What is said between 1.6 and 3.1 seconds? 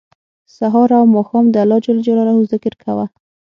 الله ج ذکر کوه